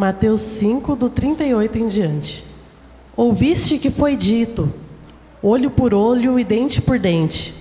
[0.00, 2.42] Mateus 5, do 38 em diante.
[3.14, 4.72] Ouviste que foi dito:
[5.42, 7.52] olho por olho e dente por dente.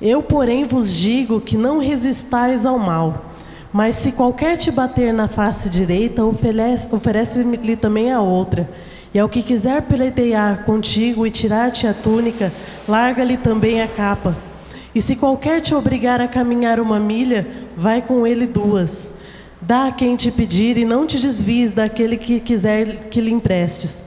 [0.00, 3.24] Eu, porém, vos digo que não resistais ao mal.
[3.72, 8.70] Mas se qualquer te bater na face direita, oferece-lhe também a outra.
[9.12, 12.52] E ao que quiser peleitear contigo e tirar-te a túnica,
[12.86, 14.36] larga-lhe também a capa.
[14.94, 17.44] E se qualquer te obrigar a caminhar uma milha,
[17.76, 19.24] vai com ele duas.
[19.66, 24.04] Dá a quem te pedir e não te desvies daquele que quiser que lhe emprestes.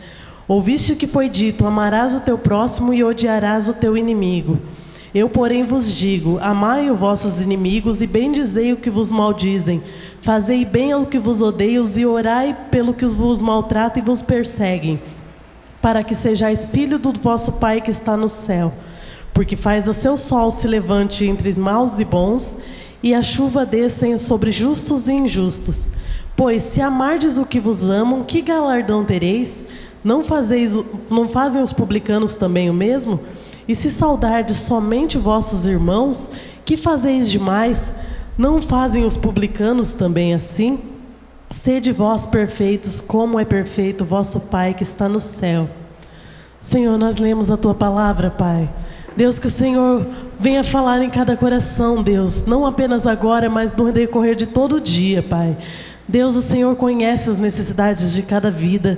[0.48, 4.60] Ouviste que foi dito: amarás o teu próximo e odiarás o teu inimigo.
[5.16, 9.82] Eu, porém, vos digo: amai os vossos inimigos e bendizei o que vos maldizem.
[10.22, 15.02] Fazei bem ao que vos odeiam e orai pelo que vos maltrata e vos perseguem,
[15.82, 18.72] para que sejais filho do vosso Pai que está no céu.
[19.34, 22.62] Porque faz o seu sol se levante entre maus e bons,
[23.02, 25.92] e a chuva desça sobre justos e injustos.
[26.36, 29.66] Pois se amardes o que vos amam, que galardão tereis?
[30.04, 30.78] Não, fazeis,
[31.10, 33.20] não fazem os publicanos também o mesmo?
[33.68, 36.32] E se saudardes somente vossos irmãos,
[36.64, 37.92] que fazeis demais?
[38.38, 40.80] Não fazem os publicanos também assim?
[41.50, 45.70] Sede vós perfeitos, como é perfeito vosso Pai que está no céu.
[46.60, 48.70] Senhor, nós lemos a tua palavra, Pai.
[49.18, 50.06] Deus, que o Senhor
[50.40, 54.80] venha falar em cada coração, Deus, não apenas agora, mas no decorrer de todo o
[54.80, 55.58] dia, Pai.
[56.08, 58.98] Deus, o Senhor conhece as necessidades de cada vida,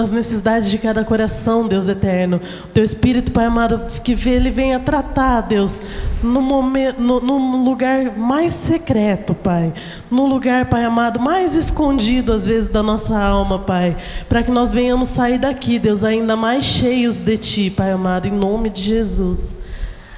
[0.00, 2.40] as necessidades de cada coração, Deus eterno.
[2.64, 5.82] O Teu Espírito, Pai amado, que Ele venha tratar, Deus,
[6.22, 9.74] no, momento, no, no lugar mais secreto, Pai.
[10.10, 13.94] No lugar, Pai amado, mais escondido, às vezes, da nossa alma, Pai.
[14.26, 18.32] Para que nós venhamos sair daqui, Deus, ainda mais cheios de Ti, Pai amado, em
[18.32, 19.58] nome de Jesus.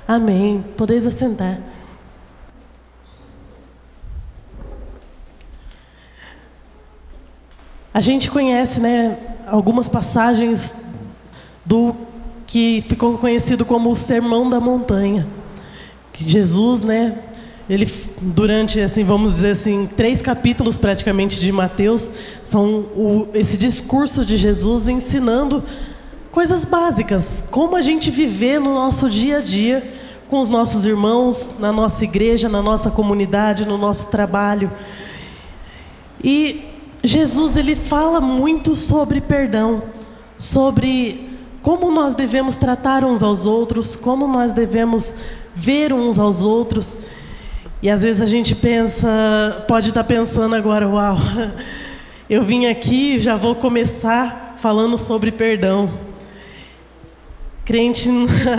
[0.06, 0.64] Amém.
[0.76, 1.58] Podeis assentar.
[7.98, 10.84] A gente conhece, né, algumas passagens
[11.66, 11.96] do
[12.46, 15.26] que ficou conhecido como o Sermão da Montanha.
[16.12, 17.18] Que Jesus, né,
[17.68, 17.92] ele
[18.22, 22.12] durante assim, vamos dizer assim, três capítulos praticamente de Mateus,
[22.44, 25.60] são o, esse discurso de Jesus ensinando
[26.30, 29.92] coisas básicas, como a gente viver no nosso dia a dia
[30.30, 34.70] com os nossos irmãos, na nossa igreja, na nossa comunidade, no nosso trabalho.
[36.22, 39.84] E Jesus ele fala muito sobre perdão,
[40.36, 41.28] sobre
[41.62, 45.16] como nós devemos tratar uns aos outros, como nós devemos
[45.54, 47.02] ver uns aos outros.
[47.80, 51.16] E às vezes a gente pensa, pode estar pensando agora, uau,
[52.28, 55.90] eu vim aqui, já vou começar falando sobre perdão.
[57.64, 58.08] Crente,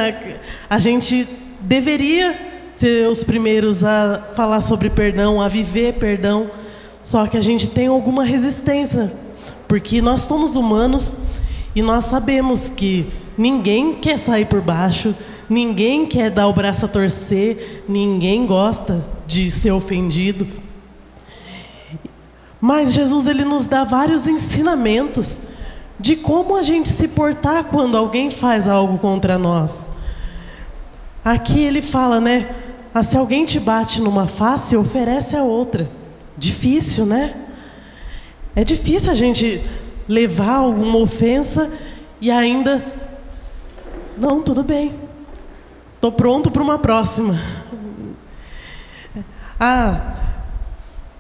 [0.70, 1.28] a gente
[1.60, 6.50] deveria ser os primeiros a falar sobre perdão, a viver perdão.
[7.09, 9.12] Só que a gente tem alguma resistência,
[9.68, 11.18] porque nós somos humanos
[11.75, 15.16] e nós sabemos que ninguém quer sair por baixo,
[15.50, 20.48] ninguém quer dar o braço a torcer, ninguém gosta de ser ofendido.
[22.62, 25.48] Mas Jesus ele nos dá vários ensinamentos
[26.00, 29.94] de como a gente se portar quando alguém faz algo contra nós.
[31.25, 32.56] Aqui ele fala, né?
[32.94, 35.98] Ah, se alguém te bate numa face, oferece a outra.
[36.40, 37.36] Difícil, né?
[38.56, 39.62] É difícil a gente
[40.08, 41.72] levar alguma ofensa
[42.22, 42.84] e ainda.
[44.18, 44.96] Não, tudo bem.
[45.96, 47.38] Estou pronto para uma próxima.
[49.60, 50.14] Ah,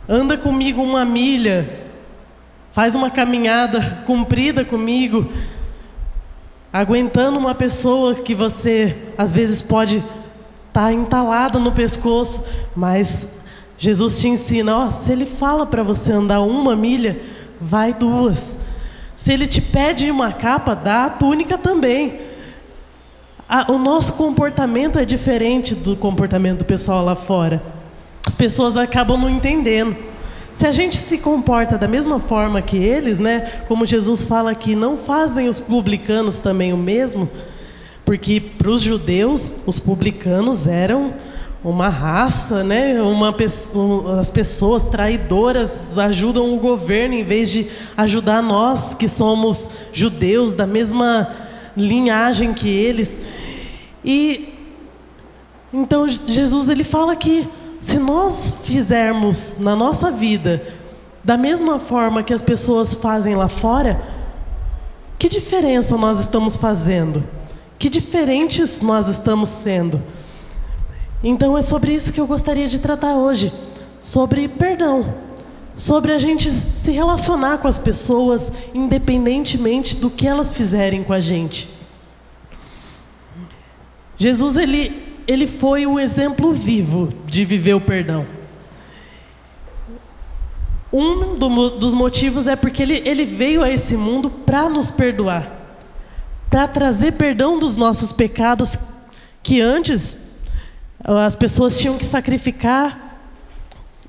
[0.07, 1.85] anda comigo uma milha,
[2.71, 5.29] faz uma caminhada comprida comigo,
[6.71, 13.38] aguentando uma pessoa que você às vezes pode estar tá entalada no pescoço, mas
[13.79, 17.17] Jesus te ensina, ó, se ele fala para você andar uma milha,
[17.61, 18.59] vai duas.
[19.15, 22.19] Se ele te pede uma capa, dá a túnica também.
[23.69, 27.63] o nosso comportamento é diferente do comportamento do pessoal lá fora.
[28.25, 29.95] As pessoas acabam não entendendo.
[30.53, 33.63] Se a gente se comporta da mesma forma que eles, né?
[33.65, 37.29] Como Jesus fala que não fazem os publicanos também o mesmo,
[38.03, 41.13] porque para os judeus os publicanos eram
[41.63, 43.01] uma raça, né?
[43.01, 43.35] Uma
[44.19, 50.65] as pessoas traidoras ajudam o governo em vez de ajudar nós que somos judeus da
[50.65, 51.29] mesma
[51.75, 53.21] linhagem que eles.
[54.03, 54.53] E
[55.73, 57.47] então Jesus ele fala que
[57.79, 60.61] se nós fizermos na nossa vida
[61.23, 64.01] da mesma forma que as pessoas fazem lá fora,
[65.17, 67.23] que diferença nós estamos fazendo?
[67.77, 70.01] Que diferentes nós estamos sendo?
[71.23, 73.51] Então é sobre isso que eu gostaria de tratar hoje,
[73.99, 75.13] sobre perdão,
[75.75, 81.19] sobre a gente se relacionar com as pessoas, independentemente do que elas fizerem com a
[81.19, 81.69] gente.
[84.15, 88.25] Jesus ele, ele foi um exemplo vivo de viver o perdão.
[90.91, 95.77] Um do, dos motivos é porque ele, ele veio a esse mundo para nos perdoar,
[96.49, 98.77] para trazer perdão dos nossos pecados
[99.43, 100.28] que antes
[101.17, 103.19] as pessoas tinham que sacrificar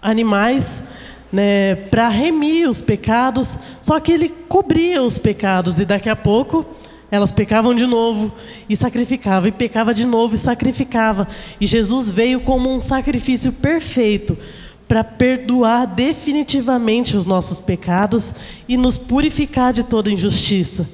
[0.02, 0.84] animais
[1.32, 6.66] né, para remir os pecados, só que ele cobria os pecados e daqui a pouco
[7.10, 8.32] elas pecavam de novo
[8.68, 11.26] e sacrificava, e pecava de novo e sacrificava.
[11.60, 14.38] E Jesus veio como um sacrifício perfeito
[14.86, 18.34] para perdoar definitivamente os nossos pecados
[18.68, 20.88] e nos purificar de toda injustiça.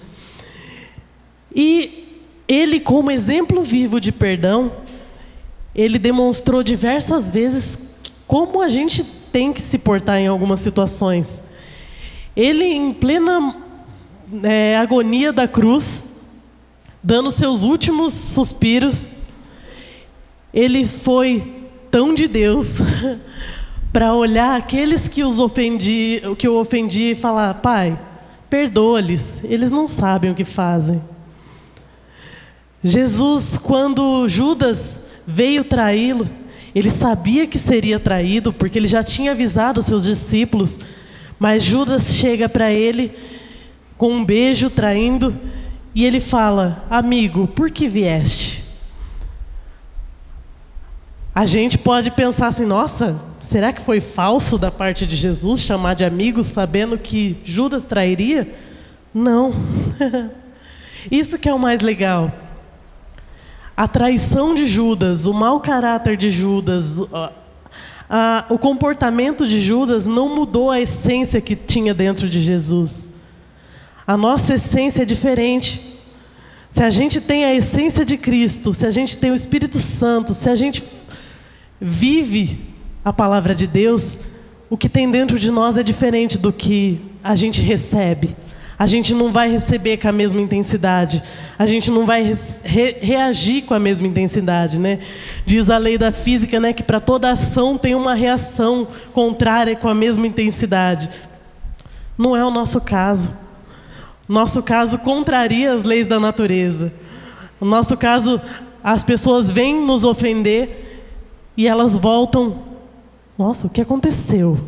[1.55, 2.05] E
[2.49, 4.73] ele, como exemplo vivo de perdão,
[5.77, 7.91] ele demonstrou diversas vezes
[8.27, 11.43] como a gente tem que se portar em algumas situações.
[12.35, 13.55] Ele, em plena
[14.43, 16.17] é, agonia da cruz,
[17.03, 19.11] dando seus últimos suspiros,
[20.53, 22.79] ele foi tão de Deus
[23.93, 27.99] para olhar aqueles que os ofendi, que o ofendi e falar: Pai,
[28.49, 31.03] perdoa-lhes, eles não sabem o que fazem.
[32.83, 36.29] Jesus, quando Judas veio traí-lo,
[36.75, 40.79] ele sabia que seria traído, porque ele já tinha avisado os seus discípulos,
[41.39, 43.13] mas Judas chega para ele
[43.97, 45.35] com um beijo traindo,
[45.95, 48.67] e ele fala: Amigo, por que vieste?
[51.35, 55.95] A gente pode pensar assim: nossa, será que foi falso da parte de Jesus chamar
[55.95, 58.55] de amigo sabendo que Judas trairia?
[59.13, 59.55] Não.
[61.11, 62.33] Isso que é o mais legal.
[63.77, 66.97] A traição de Judas, o mau caráter de Judas,
[68.49, 73.11] o comportamento de Judas não mudou a essência que tinha dentro de Jesus.
[74.07, 76.01] A nossa essência é diferente.
[76.71, 80.33] Se a gente tem a essência de Cristo, se a gente tem o Espírito Santo,
[80.33, 80.83] se a gente
[81.81, 82.75] vive
[83.05, 84.21] a palavra de Deus,
[84.71, 88.35] o que tem dentro de nós é diferente do que a gente recebe.
[88.79, 91.23] A gente não vai receber com a mesma intensidade.
[91.59, 92.23] A gente não vai
[92.63, 95.01] re reagir com a mesma intensidade, né?
[95.47, 99.89] Diz a lei da física, né, que para toda ação tem uma reação contrária com
[99.89, 101.09] a mesma intensidade.
[102.19, 103.35] Não é o nosso caso.
[104.29, 106.93] Nosso caso contraria as leis da natureza.
[107.61, 108.41] No nosso caso,
[108.85, 111.03] as pessoas vêm nos ofender
[111.57, 112.63] e elas voltam.
[113.39, 114.61] Nossa, o que aconteceu?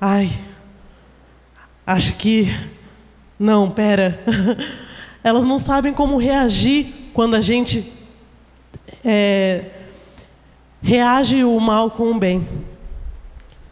[0.00, 0.30] Ai,
[1.86, 2.52] acho que.
[3.38, 4.20] Não, pera.
[5.22, 7.92] elas não sabem como reagir quando a gente
[9.04, 9.64] é,
[10.80, 12.46] reage o mal com o bem.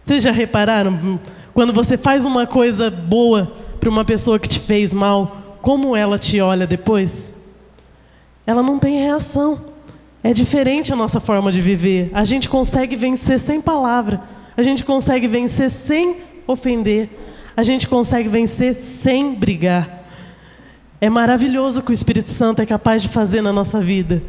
[0.02, 1.20] Vocês já repararam?
[1.54, 6.18] Quando você faz uma coisa boa para uma pessoa que te fez mal, como ela
[6.18, 7.34] te olha depois?
[8.46, 9.64] Ela não tem reação.
[10.22, 12.10] É diferente a nossa forma de viver.
[12.12, 14.22] A gente consegue vencer sem palavra.
[14.56, 17.08] A gente consegue vencer sem ofender.
[17.56, 20.04] A gente consegue vencer sem brigar.
[21.00, 24.22] É maravilhoso o que o Espírito Santo é capaz de fazer na nossa vida.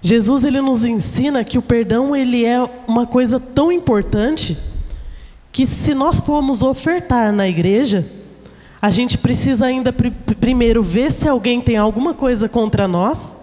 [0.00, 4.56] Jesus ele nos ensina que o perdão ele é uma coisa tão importante
[5.50, 8.06] que se nós formos ofertar na igreja,
[8.80, 13.38] a gente precisa ainda pr primeiro ver se alguém tem alguma coisa contra nós,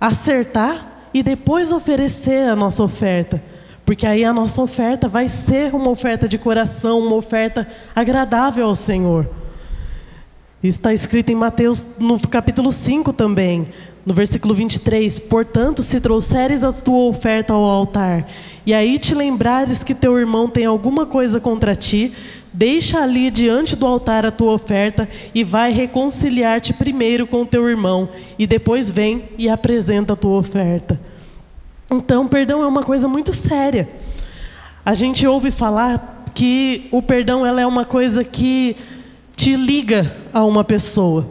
[0.00, 3.42] acertar e depois oferecer a nossa oferta.
[3.84, 8.74] Porque aí a nossa oferta vai ser uma oferta de coração, uma oferta agradável ao
[8.74, 9.28] Senhor.
[10.62, 13.68] Está escrito em Mateus no capítulo 5 também
[14.04, 18.28] no versículo 23, portanto, se trouxeres a tua oferta ao altar,
[18.66, 22.12] e aí te lembrares que teu irmão tem alguma coisa contra ti,
[22.52, 28.08] deixa ali diante do altar a tua oferta e vai reconciliar-te primeiro com teu irmão,
[28.38, 31.00] e depois vem e apresenta a tua oferta.
[31.90, 33.88] Então, perdão é uma coisa muito séria.
[34.84, 38.76] A gente ouve falar que o perdão ela é uma coisa que
[39.36, 41.26] te liga a uma pessoa.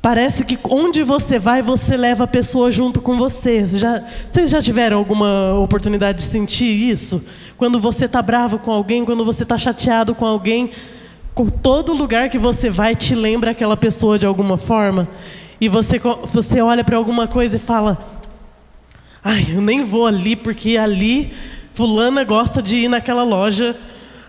[0.00, 3.66] Parece que onde você vai, você leva a pessoa junto com você.
[3.66, 7.26] Já, vocês já tiveram alguma oportunidade de sentir isso?
[7.56, 10.70] Quando você está bravo com alguém, quando você está chateado com alguém,
[11.34, 15.08] com todo lugar que você vai te lembra aquela pessoa de alguma forma?
[15.58, 17.98] E você, você olha para alguma coisa e fala:
[19.24, 21.32] Ai, eu nem vou ali porque ali
[21.72, 23.74] Fulana gosta de ir naquela loja.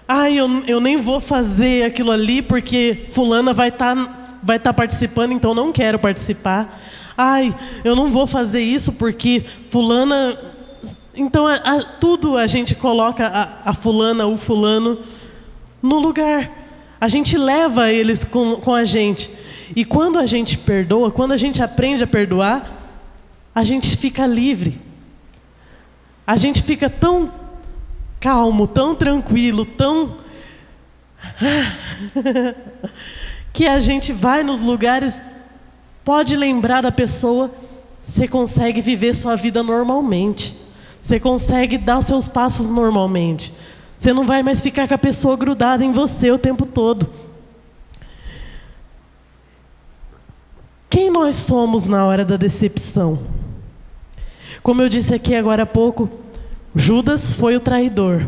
[0.08, 3.96] Ai, eu, eu nem vou fazer aquilo ali porque Fulana vai estar.
[3.96, 6.80] Tá vai tá participando, então não quero participar.
[7.18, 10.38] Ai, eu não vou fazer isso porque fulana
[11.16, 15.00] então a, a, tudo a gente coloca a, a, fulana, o fulano
[15.82, 16.52] no lugar.
[17.02, 19.32] A gente leva eles com, com a gente.
[19.76, 22.72] E quando a gente perdoa, quando a gente aprende a perdoar,
[23.54, 24.80] a gente fica livre.
[26.26, 27.32] A gente fica tão
[28.20, 30.18] calmo, tão tranquilo, tão.
[33.54, 35.22] que a gente vai nos lugares,
[36.04, 37.50] pode lembrar da pessoa,
[38.00, 40.58] você consegue viver sua vida normalmente.
[41.02, 43.54] Você consegue dar os seus passos normalmente.
[43.98, 47.10] Você não vai mais ficar com a pessoa grudada em você o tempo todo.
[50.90, 53.20] Quem nós somos na hora da decepção?
[54.66, 56.10] Como eu disse aqui agora há pouco,
[56.76, 58.28] Judas foi o traidor,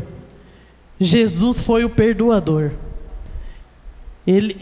[1.00, 2.74] Jesus foi o perdoador.
[4.28, 4.54] Ele,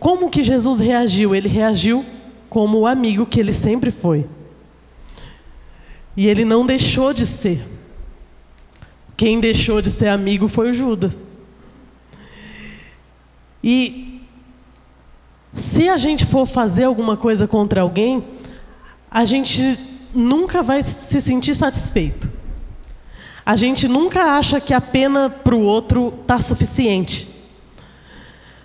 [0.00, 1.34] como que Jesus reagiu?
[1.34, 2.04] Ele reagiu
[2.50, 4.26] como o amigo que ele sempre foi.
[6.14, 7.66] E ele não deixou de ser.
[9.16, 11.24] Quem deixou de ser amigo foi o Judas.
[13.62, 14.20] E
[15.54, 18.22] se a gente for fazer alguma coisa contra alguém,
[19.10, 22.30] a gente nunca vai se sentir satisfeito.
[23.44, 27.28] A gente nunca acha que a pena para o outro está suficiente.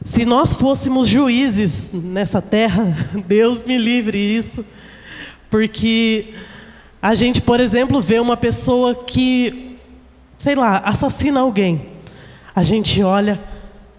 [0.03, 2.95] Se nós fôssemos juízes nessa terra,
[3.27, 4.65] Deus me livre isso,
[5.49, 6.33] porque
[7.01, 9.77] a gente, por exemplo, vê uma pessoa que,
[10.37, 11.87] sei lá, assassina alguém.
[12.55, 13.39] A gente olha,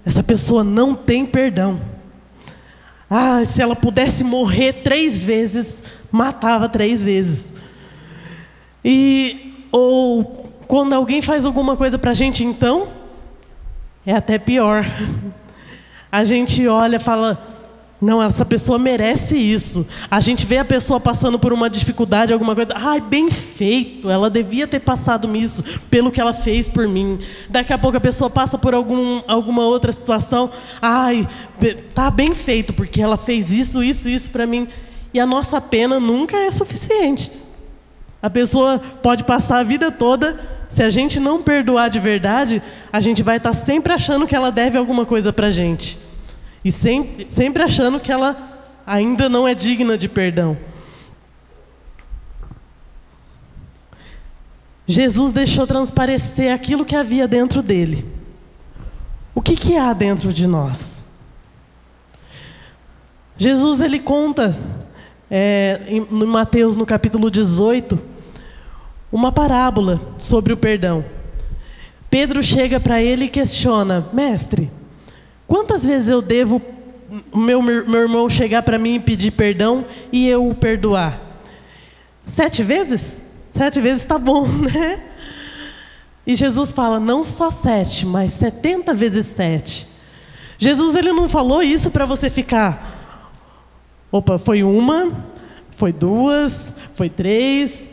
[0.05, 1.81] essa pessoa não tem perdão.
[3.11, 7.53] Ah, se ela pudesse morrer três vezes, matava três vezes.
[8.85, 12.89] E ou quando alguém faz alguma coisa para a gente, então
[14.07, 14.87] é até pior.
[16.13, 17.60] A gente olha, fala,
[18.01, 19.87] não, essa pessoa merece isso.
[20.11, 22.73] A gente vê a pessoa passando por uma dificuldade, alguma coisa.
[22.75, 24.09] Ai, bem feito.
[24.09, 27.19] Ela devia ter passado isso pelo que ela fez por mim.
[27.51, 30.51] Daqui a pouco a pessoa passa por algum, alguma outra situação.
[30.81, 31.29] Ai,
[31.95, 34.67] tá bem feito porque ela fez isso, isso, isso para mim.
[35.13, 37.31] E a nossa pena nunca é suficiente.
[38.23, 40.41] A pessoa pode passar a vida toda.
[40.71, 44.35] Se a gente não perdoar de verdade, a gente vai estar tá sempre achando que
[44.35, 46.10] ela deve alguma coisa para gente.
[46.65, 48.51] E sempre, sempre achando que ela
[48.87, 50.57] ainda não é digna de perdão.
[54.87, 58.05] Jesus deixou transparecer aquilo que havia dentro dele.
[59.33, 61.07] O que, que há dentro de nós?
[63.37, 64.59] Jesus ele conta
[65.31, 67.99] é, em, Mateus no capítulo 18
[69.13, 71.05] uma parábola sobre o perdão.
[72.11, 74.71] Pedro chega para ele e questiona: Mestre,
[75.51, 76.63] Quantas vezes eu devo
[77.35, 81.21] meu, meu irmão chegar para mim e pedir perdão e eu o perdoar?
[82.25, 83.21] Sete vezes?
[83.51, 85.03] Sete vezes está bom, né?
[86.25, 89.89] E Jesus fala, não só sete, mas setenta vezes sete.
[90.57, 93.27] Jesus ele não falou isso para você ficar.
[94.13, 95.11] Opa, foi uma,
[95.73, 97.89] foi duas, foi três.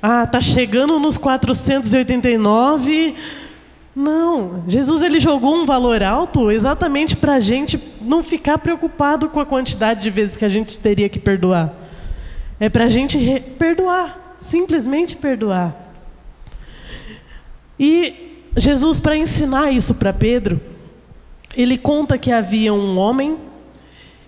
[0.00, 3.14] Ah, tá chegando nos 489
[3.98, 9.40] não, Jesus ele jogou um valor alto exatamente para a gente não ficar preocupado com
[9.40, 11.72] a quantidade de vezes que a gente teria que perdoar.
[12.60, 13.18] É para a gente
[13.58, 15.74] perdoar, simplesmente perdoar.
[17.80, 20.60] E Jesus, para ensinar isso para Pedro,
[21.56, 23.38] ele conta que havia um homem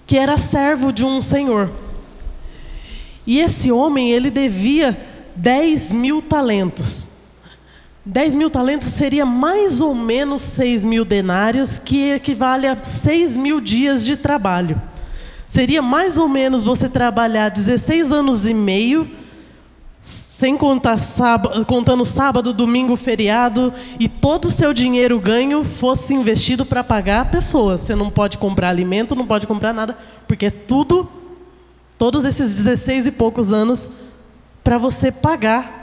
[0.06, 1.70] que era servo de um senhor.
[3.26, 4.98] E esse homem, ele devia
[5.36, 7.07] 10 mil talentos.
[8.08, 13.60] 10 mil talentos seria mais ou menos 6 mil denários, que equivale a 6 mil
[13.60, 14.80] dias de trabalho.
[15.46, 19.10] Seria mais ou menos você trabalhar 16 anos e meio,
[20.00, 26.64] sem contar sábado, contando sábado, domingo, feriado, e todo o seu dinheiro ganho fosse investido
[26.64, 27.76] para pagar a pessoa.
[27.76, 31.06] Você não pode comprar alimento, não pode comprar nada, porque é tudo,
[31.98, 33.86] todos esses 16 e poucos anos,
[34.64, 35.77] para você pagar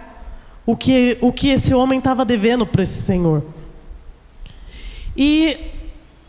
[0.66, 3.44] o que, o que esse homem estava devendo para esse senhor.
[5.16, 5.58] E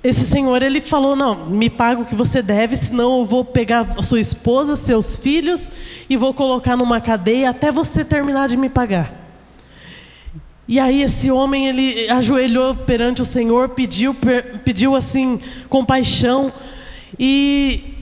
[0.05, 3.87] esse senhor ele falou: Não, me paga o que você deve, senão eu vou pegar
[3.97, 5.71] a sua esposa, seus filhos
[6.09, 9.27] e vou colocar numa cadeia até você terminar de me pagar.
[10.69, 14.17] E aí esse homem ele ajoelhou perante o Senhor, pediu,
[14.65, 16.53] pediu assim compaixão
[17.19, 17.95] e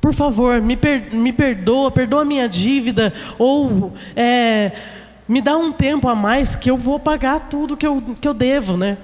[0.00, 4.72] por favor me, per, me perdoa, perdoa minha dívida ou é,
[5.28, 8.34] me dá um tempo a mais que eu vou pagar tudo que eu, que eu
[8.34, 8.98] devo, né?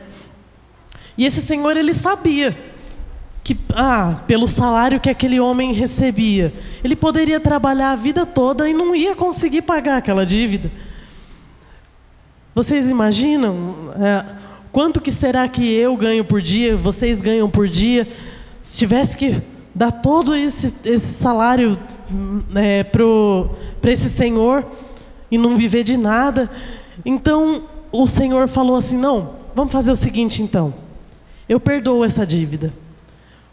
[1.16, 2.56] E esse senhor, ele sabia
[3.44, 6.52] que, ah, pelo salário que aquele homem recebia,
[6.82, 10.70] ele poderia trabalhar a vida toda e não ia conseguir pagar aquela dívida.
[12.54, 14.24] Vocês imaginam é,
[14.70, 18.06] quanto que será que eu ganho por dia, vocês ganham por dia,
[18.60, 19.42] se tivesse que
[19.74, 21.78] dar todo esse, esse salário
[22.54, 24.66] é, para esse senhor
[25.32, 26.50] e não viver de nada?
[27.04, 30.74] Então o Senhor falou assim: não, vamos fazer o seguinte então.
[31.48, 32.72] Eu perdoo essa dívida.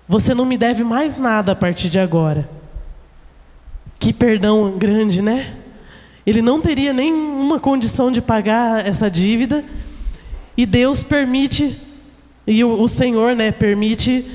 [0.07, 2.49] Você não me deve mais nada a partir de agora.
[3.97, 5.55] Que perdão grande, né?
[6.25, 9.63] Ele não teria nenhuma condição de pagar essa dívida
[10.55, 11.87] e Deus permite
[12.45, 14.25] e o, Senhor, né, permite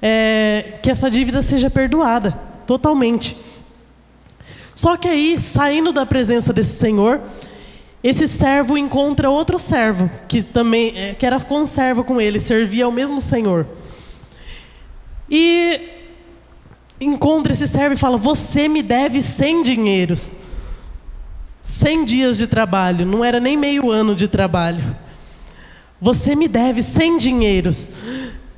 [0.00, 2.30] é, que essa dívida seja perdoada
[2.66, 3.36] totalmente.
[4.78, 7.20] Só que aí, saindo da presença desse Senhor,
[8.00, 12.92] esse servo encontra outro servo que também é, que era conservo com ele, servia ao
[12.92, 13.66] mesmo Senhor.
[15.28, 15.80] E
[17.00, 20.36] encontra esse servo e fala: Você me deve 100 dinheiros.
[21.64, 24.96] 100 dias de trabalho, não era nem meio ano de trabalho.
[26.00, 27.90] Você me deve 100 dinheiros.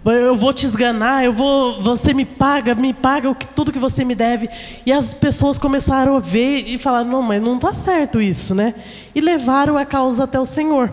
[0.03, 3.79] Eu vou te esganar, eu vou, você me paga, me paga o que, tudo que
[3.79, 4.49] você me deve.
[4.87, 8.75] E as pessoas começaram a ver e falar: não, mas não está certo isso, né?
[9.15, 10.93] E levaram a causa até o Senhor.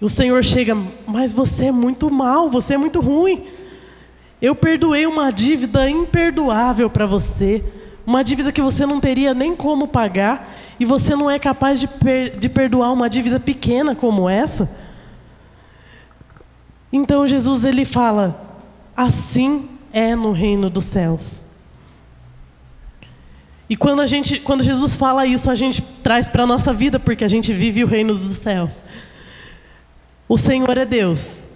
[0.00, 3.44] O Senhor chega, mas você é muito mal, você é muito ruim.
[4.42, 7.64] Eu perdoei uma dívida imperdoável para você,
[8.04, 11.86] uma dívida que você não teria nem como pagar, e você não é capaz de,
[11.86, 14.83] per de perdoar uma dívida pequena como essa.
[16.96, 18.62] Então Jesus ele fala:
[18.96, 21.42] assim é no reino dos céus.
[23.68, 27.00] E quando a gente, quando Jesus fala isso, a gente traz para a nossa vida,
[27.00, 28.84] porque a gente vive o reino dos céus.
[30.28, 31.48] O Senhor é Deus.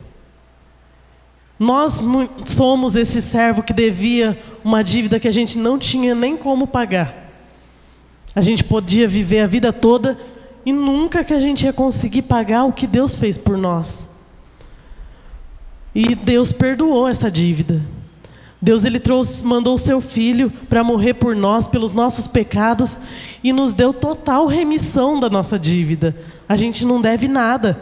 [1.56, 2.00] Nós
[2.44, 7.30] somos esse servo que devia uma dívida que a gente não tinha nem como pagar.
[8.34, 10.18] A gente podia viver a vida toda
[10.66, 14.17] e nunca que a gente ia conseguir pagar o que Deus fez por nós.
[15.94, 17.82] E Deus perdoou essa dívida.
[18.60, 23.00] Deus ele trouxe, mandou o seu filho para morrer por nós, pelos nossos pecados
[23.42, 26.16] e nos deu total remissão da nossa dívida.
[26.48, 27.80] A gente não deve nada.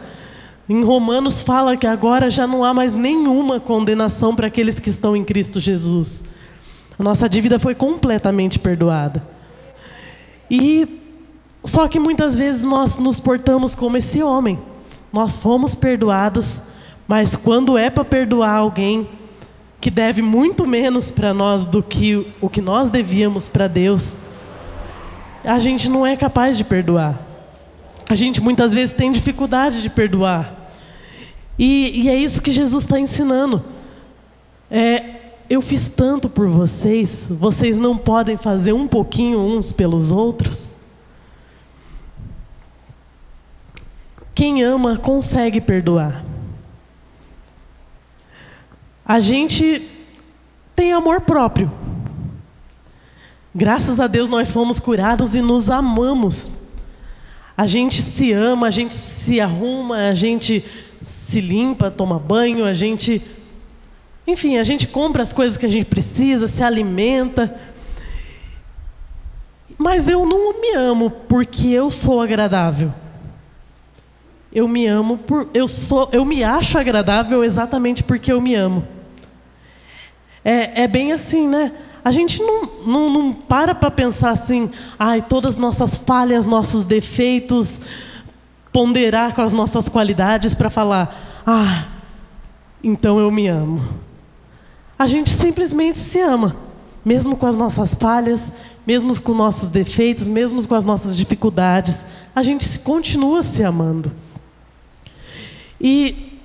[0.68, 5.16] Em Romanos fala que agora já não há mais nenhuma condenação para aqueles que estão
[5.16, 6.26] em Cristo Jesus.
[6.98, 9.26] A nossa dívida foi completamente perdoada.
[10.50, 11.00] E
[11.64, 14.58] só que muitas vezes nós nos portamos como esse homem.
[15.12, 16.62] Nós fomos perdoados,
[17.06, 19.08] mas quando é para perdoar alguém
[19.80, 24.16] que deve muito menos para nós do que o que nós devíamos para Deus,
[25.44, 27.20] a gente não é capaz de perdoar.
[28.08, 30.70] A gente muitas vezes tem dificuldade de perdoar.
[31.58, 33.62] E, e é isso que Jesus está ensinando.
[34.70, 35.16] É,
[35.48, 40.80] eu fiz tanto por vocês, vocês não podem fazer um pouquinho uns pelos outros?
[44.34, 46.24] Quem ama consegue perdoar.
[49.06, 49.82] A gente
[50.74, 51.70] tem amor próprio.
[53.54, 56.50] Graças a Deus nós somos curados e nos amamos.
[57.56, 60.64] A gente se ama, a gente se arruma, a gente
[61.00, 63.22] se limpa, toma banho, a gente.
[64.26, 67.58] Enfim, a gente compra as coisas que a gente precisa, se alimenta.
[69.78, 72.92] Mas eu não me amo porque eu sou agradável.
[74.52, 78.95] Eu me amo por eu sou, eu me acho agradável exatamente porque eu me amo.
[80.48, 81.72] É, é bem assim, né?
[82.04, 86.84] A gente não, não, não para para pensar assim, ai, todas as nossas falhas, nossos
[86.84, 87.80] defeitos,
[88.72, 91.86] ponderar com as nossas qualidades para falar, ah,
[92.80, 93.82] então eu me amo.
[94.96, 96.54] A gente simplesmente se ama,
[97.04, 98.52] mesmo com as nossas falhas,
[98.86, 104.12] mesmo com nossos defeitos, mesmo com as nossas dificuldades, a gente continua se amando.
[105.80, 106.35] E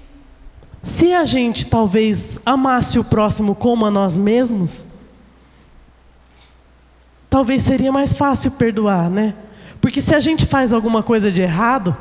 [0.81, 4.95] se a gente talvez amasse o próximo como a nós mesmos,
[7.29, 9.35] talvez seria mais fácil perdoar, né?
[9.79, 11.95] Porque se a gente faz alguma coisa de errado,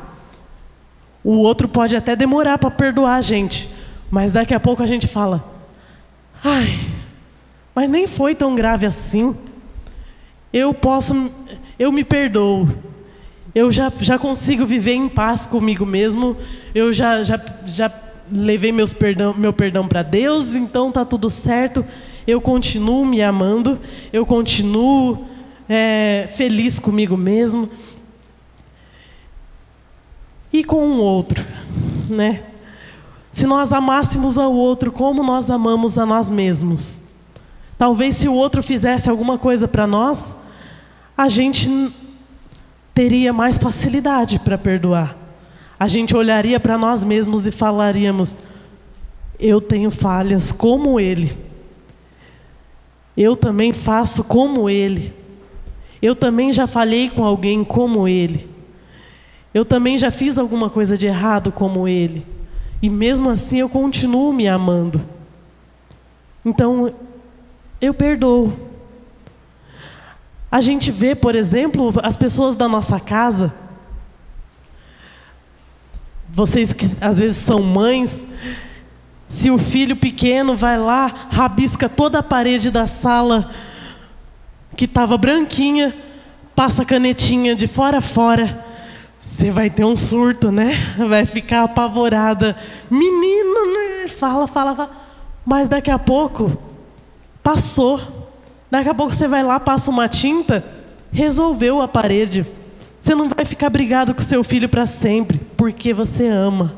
[1.23, 3.69] o outro pode até demorar para perdoar a gente,
[4.11, 5.45] mas daqui a pouco a gente fala:
[6.43, 6.79] ai,
[7.75, 9.37] mas nem foi tão grave assim.
[10.53, 11.31] Eu posso,
[11.79, 12.69] eu me perdoo.
[13.55, 16.37] Eu já, já consigo viver em paz comigo mesmo.
[16.75, 17.93] Eu já, já, já
[18.33, 21.85] levei meus perdão, meu perdão para Deus, então tá tudo certo.
[22.27, 23.79] Eu continuo me amando,
[24.13, 25.27] eu continuo
[25.69, 27.69] é, feliz comigo mesmo
[30.53, 31.45] e com o outro,
[32.09, 32.43] né?
[33.33, 37.03] Se nós amássemos ao outro como nós amamos a nós mesmos,
[37.79, 40.37] talvez se o outro fizesse alguma coisa para nós,
[41.17, 41.95] a gente
[42.93, 45.20] teria mais facilidade para perdoar.
[45.81, 48.37] A gente olharia para nós mesmos e falaríamos:
[49.39, 51.35] eu tenho falhas como ele.
[53.17, 55.15] Eu também faço como ele.
[56.03, 58.47] Eu também já falhei com alguém como ele.
[59.55, 62.27] Eu também já fiz alguma coisa de errado como ele.
[62.83, 65.03] E mesmo assim eu continuo me amando.
[66.45, 66.95] Então,
[67.81, 68.53] eu perdoo.
[70.53, 73.53] A gente vê, por exemplo, as pessoas da nossa casa
[76.33, 78.27] vocês que às vezes são mães,
[79.27, 83.51] se o filho pequeno vai lá, rabisca toda a parede da sala
[84.77, 85.95] que estava branquinha,
[86.55, 88.65] passa canetinha de fora a fora,
[89.21, 90.95] você vai ter um surto, né?
[90.97, 92.57] Vai ficar apavorada.
[92.91, 94.09] Menino, né?
[94.09, 94.91] Fala, fala, fala.
[95.45, 96.57] Mas daqui a pouco,
[97.43, 98.01] passou.
[98.71, 100.65] Daqui a pouco você vai lá, passa uma tinta,
[101.13, 102.47] resolveu a parede.
[103.01, 106.77] Você não vai ficar brigado com seu filho para sempre, porque você ama.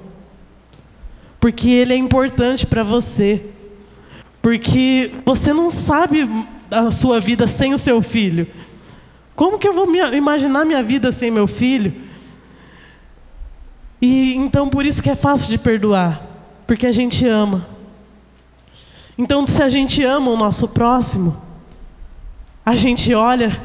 [1.41, 3.47] Porque ele é importante para você.
[4.41, 6.29] Porque você não sabe
[6.71, 8.47] a sua vida sem o seu filho.
[9.35, 11.93] Como que eu vou imaginar minha vida sem meu filho?
[14.01, 16.27] E então por isso que é fácil de perdoar,
[16.67, 17.67] porque a gente ama.
[19.17, 21.41] Então se a gente ama o nosso próximo,
[22.65, 23.61] a gente olha,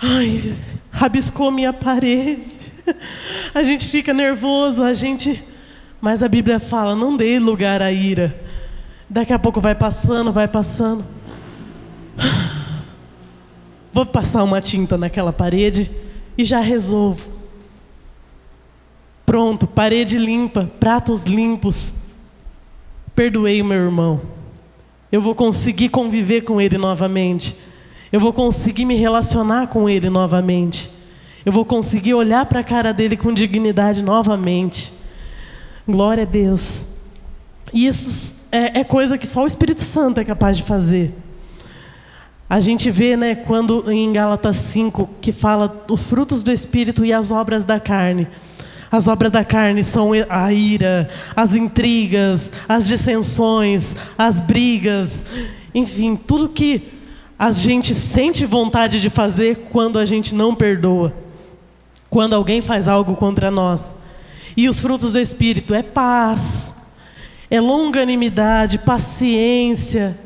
[0.00, 0.56] ai,
[0.94, 2.72] rabiscou minha parede.
[3.52, 5.42] A gente fica nervoso, a gente.
[6.00, 8.40] Mas a Bíblia fala: não dê lugar à ira.
[9.10, 11.04] Daqui a pouco vai passando, vai passando.
[13.92, 15.90] Vou passar uma tinta naquela parede
[16.36, 17.28] e já resolvo.
[19.24, 21.94] Pronto, parede limpa, pratos limpos.
[23.14, 24.20] Perdoei o meu irmão.
[25.10, 27.56] Eu vou conseguir conviver com ele novamente.
[28.14, 30.88] Eu vou conseguir me relacionar com ele novamente.
[31.44, 34.92] Eu vou conseguir olhar para a cara dele com dignidade novamente.
[35.84, 36.86] Glória a Deus.
[37.72, 41.12] E isso é, é, coisa que só o Espírito Santo é capaz de fazer.
[42.48, 47.12] A gente vê, né, quando em Gálatas 5, que fala os frutos do Espírito e
[47.12, 48.28] as obras da carne.
[48.92, 55.26] As obras da carne são a ira, as intrigas, as dissensões, as brigas,
[55.74, 56.93] enfim, tudo que
[57.44, 61.12] a gente sente vontade de fazer quando a gente não perdoa,
[62.08, 63.98] quando alguém faz algo contra nós.
[64.56, 66.74] E os frutos do Espírito é paz,
[67.50, 70.18] é longanimidade, paciência,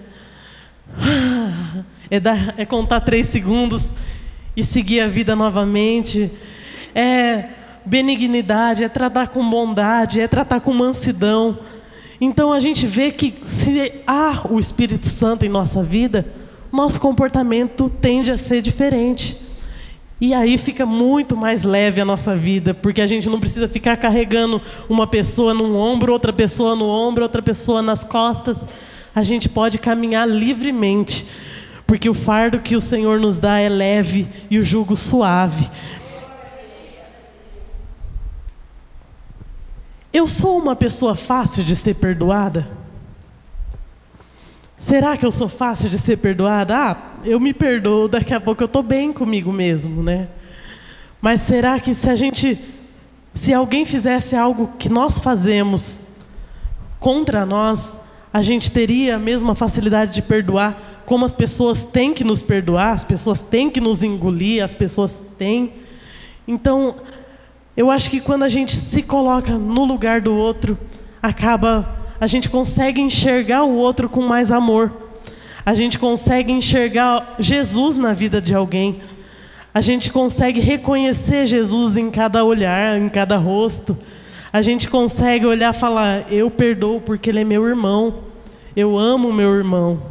[2.09, 3.97] é, dar, é contar três segundos
[4.57, 6.31] e seguir a vida novamente,
[6.95, 7.49] é
[7.85, 11.59] benignidade, é tratar com bondade, é tratar com mansidão.
[12.21, 16.38] Então a gente vê que se há o Espírito Santo em nossa vida,
[16.71, 19.49] nosso comportamento tende a ser diferente.
[20.21, 23.97] E aí fica muito mais leve a nossa vida, porque a gente não precisa ficar
[23.97, 28.69] carregando uma pessoa num ombro, outra pessoa no ombro, outra pessoa nas costas.
[29.15, 31.29] A gente pode caminhar livremente,
[31.87, 35.71] porque o fardo que o Senhor nos dá é leve e o jugo suave.
[40.13, 42.78] Eu sou uma pessoa fácil de ser perdoada?
[44.79, 46.77] Será que eu sou fácil de ser perdoada?
[46.77, 50.29] Ah, eu me perdoo, daqui a pouco eu estou bem comigo mesmo, né?
[51.21, 52.57] Mas será que se a gente,
[53.35, 56.19] se alguém fizesse algo que nós fazemos
[57.01, 58.01] contra nós,
[58.33, 62.93] a gente teria a mesma facilidade de perdoar como as pessoas têm que nos perdoar,
[62.93, 65.73] as pessoas têm que nos engolir, as pessoas têm.
[66.47, 66.95] Então,
[67.77, 70.79] eu acho que quando a gente se coloca no lugar do outro,
[71.21, 74.93] acaba a gente consegue enxergar o outro com mais amor.
[75.65, 79.01] A gente consegue enxergar Jesus na vida de alguém.
[79.73, 83.97] A gente consegue reconhecer Jesus em cada olhar, em cada rosto.
[84.53, 88.25] A gente consegue olhar e falar: Eu perdoo porque ele é meu irmão.
[88.75, 90.03] Eu amo meu irmão.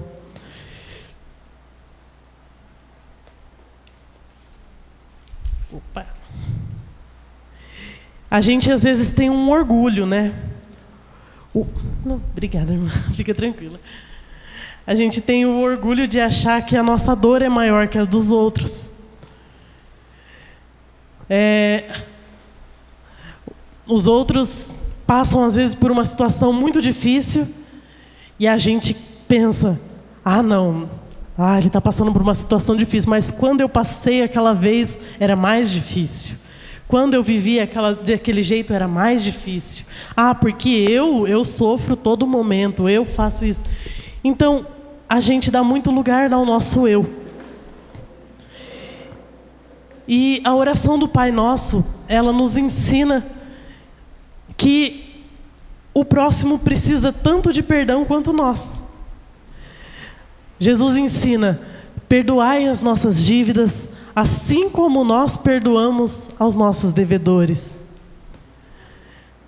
[5.74, 6.06] Opa.
[8.30, 10.34] A gente às vezes tem um orgulho, né?
[11.54, 11.66] O...
[12.06, 12.90] Não, obrigada, irmã.
[13.16, 13.80] Fica tranquila.
[14.86, 18.06] A gente tem o orgulho de achar que a nossa dor é maior que a
[18.06, 18.94] dos outros.
[21.30, 22.04] É...
[23.86, 27.48] Os outros passam, às vezes, por uma situação muito difícil
[28.40, 28.94] e a gente
[29.28, 29.80] pensa:
[30.24, 30.90] ah, não,
[31.38, 35.36] ah, ele está passando por uma situação difícil, mas quando eu passei aquela vez era
[35.36, 36.38] mais difícil.
[36.88, 39.86] Quando eu vivia aquela, daquele jeito era mais difícil.
[40.16, 43.66] Ah, porque eu eu sofro todo momento, eu faço isso.
[44.24, 44.66] Então,
[45.10, 47.06] a gente dá muito lugar ao nosso eu.
[50.08, 53.26] E a oração do Pai Nosso, ela nos ensina
[54.56, 55.26] que
[55.94, 58.86] o próximo precisa tanto de perdão quanto nós.
[60.58, 61.60] Jesus ensina:
[62.08, 67.82] perdoai as nossas dívidas, assim como nós perdoamos aos nossos devedores.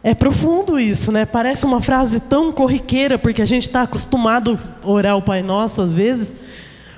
[0.03, 1.25] É profundo isso, né?
[1.25, 5.81] Parece uma frase tão corriqueira, porque a gente está acostumado a orar o Pai Nosso
[5.81, 6.35] às vezes,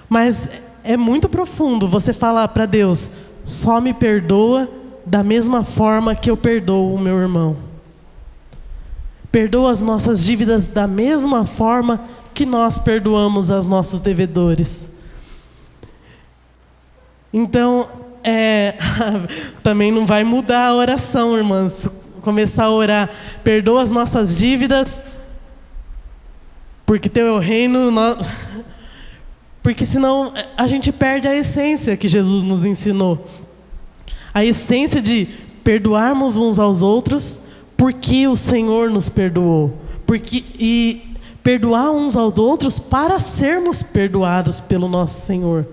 [0.10, 0.50] mas
[0.84, 4.70] é muito profundo você falar para Deus: só me perdoa
[5.06, 7.56] da mesma forma que eu perdoo o meu irmão.
[9.32, 12.02] Perdoa as nossas dívidas da mesma forma
[12.34, 14.92] que nós perdoamos aos nossos devedores.
[17.34, 17.88] Então,
[18.24, 18.76] é,
[19.64, 21.90] também não vai mudar a oração, irmãs.
[22.22, 23.10] Começar a orar,
[23.44, 25.04] perdoa as nossas dívidas,
[26.86, 27.90] porque teu é o reino.
[29.64, 33.28] Porque senão a gente perde a essência que Jesus nos ensinou.
[34.34, 35.28] A essência de
[35.64, 37.46] perdoarmos uns aos outros
[37.78, 39.78] porque o Senhor nos perdoou.
[40.06, 45.66] Porque, e perdoar uns aos outros para sermos perdoados pelo nosso Senhor.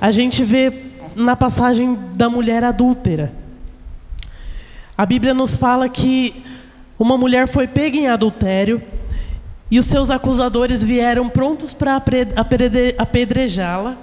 [0.00, 0.72] A gente vê
[1.16, 3.32] na passagem da mulher adúltera.
[4.96, 6.44] A Bíblia nos fala que
[6.98, 8.82] uma mulher foi pega em adultério
[9.70, 12.02] e os seus acusadores vieram prontos para
[12.96, 13.96] apedrejá-la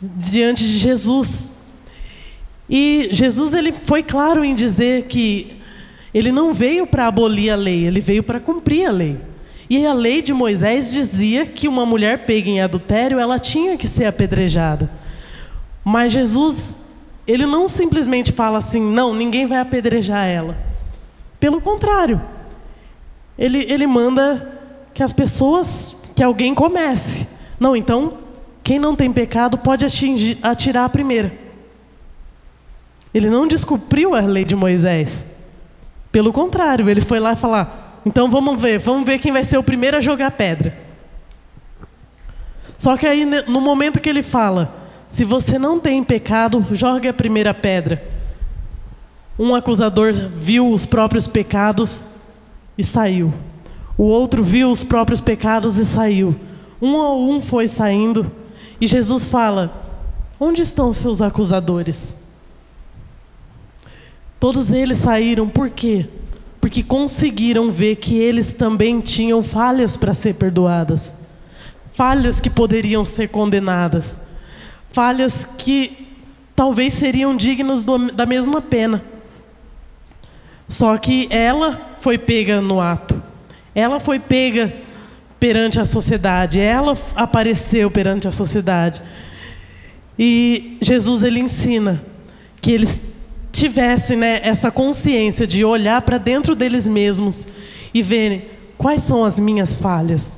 [0.00, 1.52] diante de Jesus.
[2.68, 5.60] E Jesus ele foi claro em dizer que
[6.12, 9.18] ele não veio para abolir a lei, ele veio para cumprir a lei.
[9.68, 13.88] E a lei de Moisés dizia que uma mulher pega em adultério, ela tinha que
[13.88, 14.90] ser apedrejada.
[15.82, 16.78] Mas Jesus,
[17.26, 20.56] ele não simplesmente fala assim, não, ninguém vai apedrejar ela.
[21.40, 22.20] Pelo contrário,
[23.38, 24.60] ele, ele manda
[24.92, 27.26] que as pessoas, que alguém comece.
[27.58, 28.18] Não, então,
[28.62, 31.32] quem não tem pecado pode atingir, atirar a primeira.
[33.12, 35.26] Ele não descumpriu a lei de Moisés.
[36.10, 39.62] Pelo contrário, ele foi lá falar: então vamos ver, vamos ver quem vai ser o
[39.62, 40.76] primeiro a jogar pedra.
[42.76, 44.76] Só que aí, no momento que ele fala,
[45.08, 48.02] se você não tem pecado, jogue a primeira pedra.
[49.38, 52.06] Um acusador viu os próprios pecados
[52.76, 53.32] e saiu.
[53.96, 56.36] O outro viu os próprios pecados e saiu.
[56.82, 58.30] Um a um foi saindo.
[58.80, 59.82] E Jesus fala:
[60.38, 62.18] Onde estão os seus acusadores?
[64.38, 66.06] Todos eles saíram, por quê?
[66.64, 71.18] Porque conseguiram ver que eles também tinham falhas para ser perdoadas,
[71.92, 74.18] falhas que poderiam ser condenadas,
[74.90, 76.08] falhas que
[76.56, 79.04] talvez seriam dignos do, da mesma pena.
[80.66, 83.22] Só que ela foi pega no ato,
[83.74, 84.74] ela foi pega
[85.38, 89.02] perante a sociedade, ela apareceu perante a sociedade.
[90.18, 92.02] E Jesus ele ensina
[92.62, 93.13] que eles
[93.54, 97.46] tivessem né, essa consciência de olhar para dentro deles mesmos
[97.94, 100.36] e verem quais são as minhas falhas.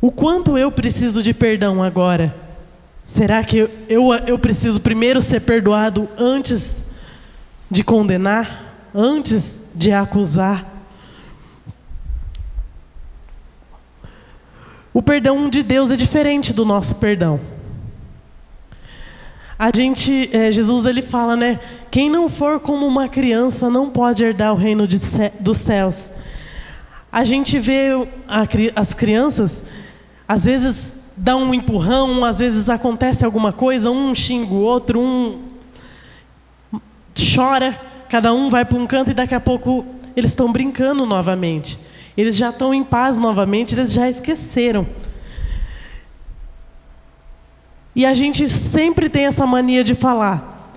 [0.00, 2.34] O quanto eu preciso de perdão agora?
[3.04, 6.86] Será que eu, eu, eu preciso primeiro ser perdoado antes
[7.70, 8.90] de condenar?
[8.92, 10.66] Antes de acusar?
[14.92, 17.61] O perdão de Deus é diferente do nosso perdão
[19.62, 21.60] a gente, é, Jesus ele fala, né?
[21.88, 24.98] Quem não for como uma criança não pode herdar o reino de,
[25.38, 26.10] dos céus.
[27.12, 27.90] A gente vê
[28.26, 28.42] a,
[28.74, 29.62] as crianças,
[30.26, 35.38] às vezes dá um empurrão, às vezes acontece alguma coisa, um xinga o outro, um
[37.16, 41.78] chora, cada um vai para um canto e daqui a pouco eles estão brincando novamente.
[42.16, 44.84] Eles já estão em paz novamente, eles já esqueceram.
[47.94, 50.70] E a gente sempre tem essa mania de falar: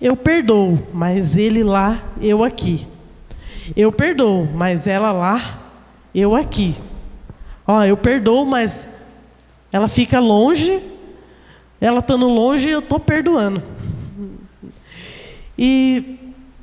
[0.00, 2.86] eu perdoo, mas ele lá, eu aqui.
[3.76, 5.60] Eu perdoo, mas ela lá,
[6.14, 6.76] eu aqui.
[7.66, 8.88] Ó, eu perdoo, mas
[9.72, 10.80] ela fica longe,
[11.80, 13.62] ela estando longe, eu estou perdoando.
[15.58, 16.18] E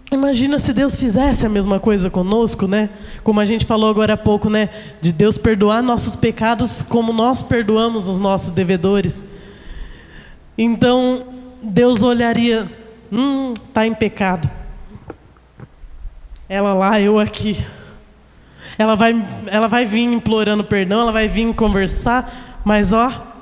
[0.09, 2.89] imagina se Deus fizesse a mesma coisa conosco, né?
[3.23, 4.69] Como a gente falou agora há pouco, né?
[5.01, 9.34] De Deus perdoar nossos pecados como nós perdoamos os nossos devedores.
[10.57, 11.23] Então
[11.61, 12.71] Deus olharia,
[13.11, 14.49] hum, está em pecado.
[16.47, 17.65] Ela lá, eu aqui.
[18.77, 23.33] Ela vai, ela vai vir implorando perdão, ela vai vir conversar, mas ó,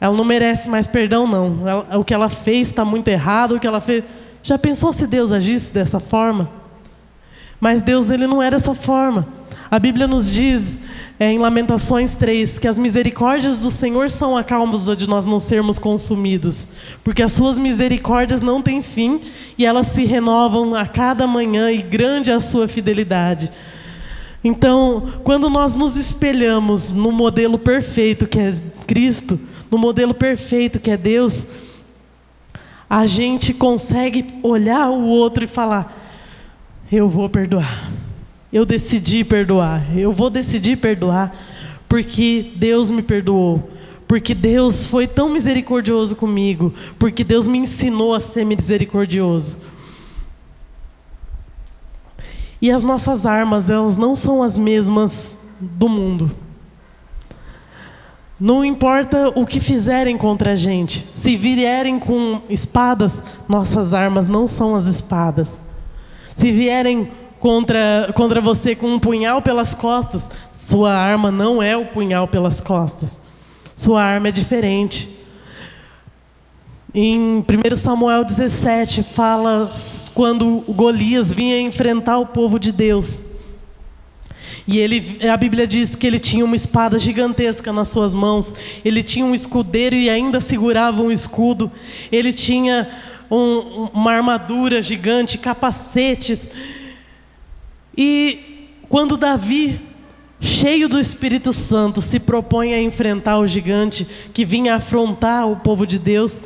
[0.00, 1.68] ela não merece mais perdão, não.
[1.68, 4.04] Ela, o que ela fez está muito errado, o que ela fez.
[4.42, 6.50] Já pensou se Deus agisse dessa forma?
[7.60, 9.28] Mas Deus ele não é dessa forma.
[9.70, 10.80] A Bíblia nos diz
[11.20, 15.38] é, em Lamentações 3, que as misericórdias do Senhor são a causa de nós não
[15.38, 16.68] sermos consumidos,
[17.04, 19.20] porque as suas misericórdias não têm fim
[19.58, 23.52] e elas se renovam a cada manhã e grande é a sua fidelidade.
[24.42, 28.54] Então, quando nós nos espelhamos no modelo perfeito que é
[28.86, 29.38] Cristo,
[29.70, 31.48] no modelo perfeito que é Deus,
[32.88, 35.94] a gente consegue olhar o outro e falar:
[36.90, 37.99] eu vou perdoar.
[38.52, 39.84] Eu decidi perdoar.
[39.96, 41.36] Eu vou decidir perdoar
[41.88, 43.70] porque Deus me perdoou.
[44.06, 46.74] Porque Deus foi tão misericordioso comigo.
[46.98, 49.58] Porque Deus me ensinou a ser misericordioso.
[52.60, 56.30] E as nossas armas, elas não são as mesmas do mundo.
[58.38, 61.06] Não importa o que fizerem contra a gente.
[61.14, 65.60] Se vierem com espadas, nossas armas não são as espadas.
[66.34, 67.10] Se vierem
[67.40, 72.60] contra, contra você com um punhal pelas costas, sua arma não é o punhal pelas
[72.60, 73.18] costas.
[73.74, 75.08] Sua arma é diferente.
[76.94, 79.72] Em 1 Samuel 17, fala
[80.14, 83.24] quando Golias vinha enfrentar o povo de Deus.
[84.68, 89.02] E ele, a Bíblia diz que ele tinha uma espada gigantesca nas suas mãos, ele
[89.02, 91.72] tinha um escudeiro e ainda segurava um escudo,
[92.12, 92.86] ele tinha
[93.30, 96.50] um, uma armadura gigante, capacetes.
[97.96, 99.80] E quando Davi,
[100.40, 105.86] cheio do Espírito Santo, se propõe a enfrentar o gigante que vinha afrontar o povo
[105.86, 106.42] de Deus,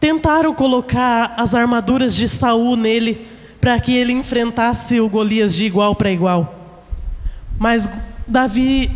[0.00, 3.26] tentaram colocar as armaduras de Saul nele
[3.60, 6.54] para que ele enfrentasse o Golias de igual para igual.
[7.58, 7.90] Mas
[8.26, 8.90] Davi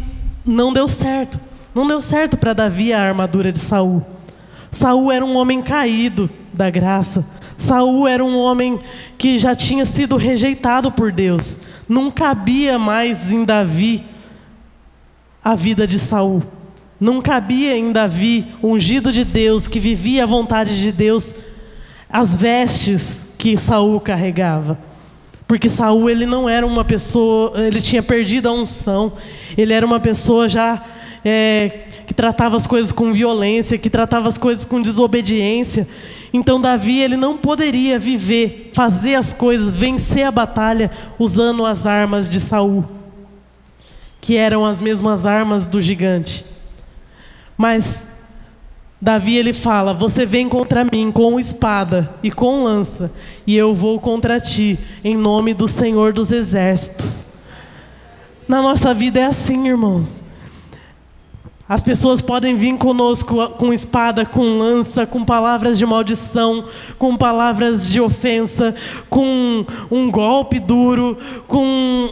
[0.44, 1.40] não deu certo.
[1.74, 4.04] Não deu certo para Davi a armadura de Saul.
[4.70, 7.26] Saul era um homem caído da graça.
[7.56, 8.80] Saul era um homem
[9.16, 11.60] que já tinha sido rejeitado por Deus.
[11.88, 14.04] Não cabia mais em Davi
[15.44, 16.42] a vida de Saul.
[17.00, 21.34] Não cabia em Davi, ungido de Deus, que vivia a vontade de Deus,
[22.08, 24.78] as vestes que Saul carregava.
[25.48, 29.12] Porque Saul ele não era uma pessoa, ele tinha perdido a unção.
[29.56, 30.82] Ele era uma pessoa já
[31.24, 35.86] é, que tratava as coisas com violência, que tratava as coisas com desobediência.
[36.32, 42.28] Então Davi ele não poderia viver, fazer as coisas, vencer a batalha usando as armas
[42.28, 42.84] de Saul,
[44.20, 46.44] que eram as mesmas armas do gigante.
[47.56, 48.06] Mas
[48.98, 53.12] Davi ele fala: "Você vem contra mim com espada e com lança,
[53.46, 57.32] e eu vou contra ti em nome do Senhor dos exércitos."
[58.48, 60.31] Na nossa vida é assim, irmãos.
[61.72, 66.66] As pessoas podem vir conosco com espada, com lança, com palavras de maldição,
[66.98, 68.74] com palavras de ofensa,
[69.08, 71.16] com um golpe duro,
[71.48, 72.10] com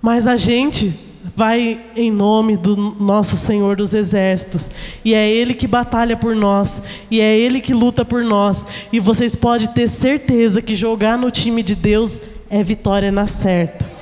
[0.00, 0.94] mas a gente
[1.34, 4.70] vai em nome do nosso Senhor dos Exércitos,
[5.04, 6.80] e é Ele que batalha por nós,
[7.10, 11.32] e é Ele que luta por nós, e vocês podem ter certeza que jogar no
[11.32, 13.93] time de Deus é vitória na certa.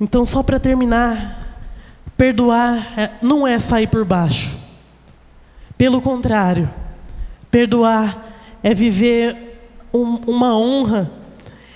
[0.00, 1.60] Então, só para terminar,
[2.16, 4.56] perdoar é, não é sair por baixo.
[5.76, 6.68] Pelo contrário,
[7.50, 9.60] perdoar é viver
[9.92, 11.10] um, uma honra,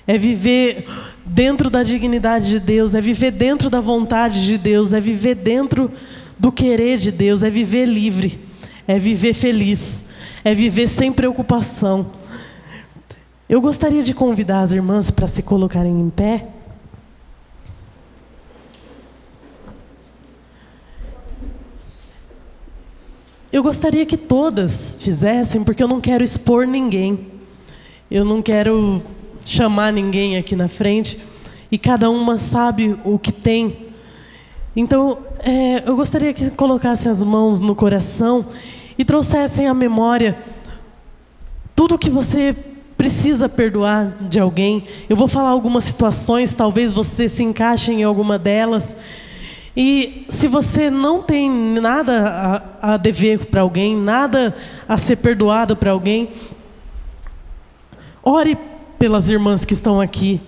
[0.06, 0.86] é viver
[1.24, 5.90] dentro da dignidade de Deus, é viver dentro da vontade de Deus, é viver dentro
[6.38, 8.40] do querer de Deus, é viver livre,
[8.86, 10.04] é viver feliz,
[10.44, 12.10] é viver sem preocupação.
[13.48, 16.46] Eu gostaria de convidar as irmãs para se colocarem em pé.
[23.52, 27.26] Eu gostaria que todas fizessem, porque eu não quero expor ninguém.
[28.10, 29.02] Eu não quero
[29.44, 31.18] chamar ninguém aqui na frente.
[31.70, 33.88] E cada uma sabe o que tem.
[34.74, 38.46] Então, é, eu gostaria que colocassem as mãos no coração
[38.96, 40.38] e trouxessem à memória
[41.76, 42.56] tudo que você
[42.96, 44.84] precisa perdoar de alguém.
[45.10, 48.96] Eu vou falar algumas situações, talvez você se encaixe em alguma delas.
[49.76, 54.54] E se você não tem nada a, a dever para alguém, nada
[54.86, 56.30] a ser perdoado para alguém,
[58.22, 58.56] ore
[58.98, 60.40] pelas irmãs que estão aqui.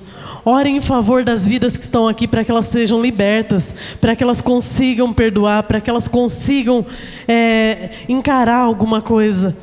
[0.44, 4.22] Ore em favor das vidas que estão aqui para que elas sejam libertas, para que
[4.22, 6.84] elas consigam perdoar, para que elas consigam
[7.26, 9.57] é, encarar alguma coisa.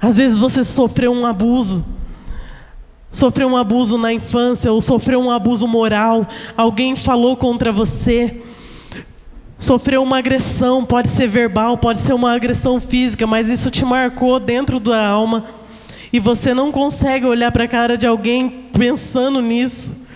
[0.00, 1.99] Às vezes você sofreu um abuso
[3.10, 8.42] sofreu um abuso na infância ou sofreu um abuso moral, alguém falou contra você,
[9.58, 14.38] sofreu uma agressão, pode ser verbal, pode ser uma agressão física, mas isso te marcou
[14.38, 15.44] dentro da alma
[16.12, 20.06] e você não consegue olhar para a cara de alguém pensando nisso.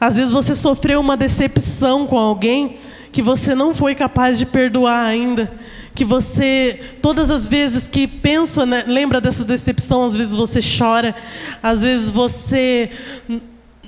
[0.00, 2.76] Às vezes você sofreu uma decepção com alguém
[3.12, 5.52] que você não foi capaz de perdoar ainda.
[5.94, 11.14] Que você, todas as vezes que pensa, né, lembra dessa decepção, às vezes você chora,
[11.62, 12.90] às vezes você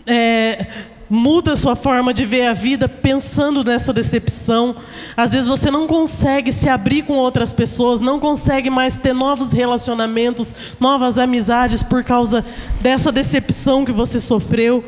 [0.06, 0.66] é,
[1.08, 4.74] muda a sua forma de ver a vida pensando nessa decepção.
[5.14, 9.52] Às vezes você não consegue se abrir com outras pessoas, não consegue mais ter novos
[9.52, 12.42] relacionamentos, novas amizades por causa
[12.80, 14.82] dessa decepção que você sofreu.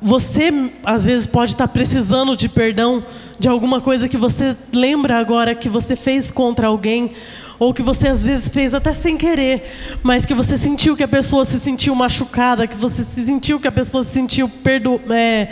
[0.00, 0.52] Você,
[0.84, 3.04] às vezes, pode estar precisando de perdão
[3.38, 7.12] de alguma coisa que você lembra agora que você fez contra alguém,
[7.58, 11.08] ou que você às vezes fez até sem querer, mas que você sentiu que a
[11.08, 15.48] pessoa se sentiu machucada, que você se sentiu que a pessoa se sentiu perdo, é,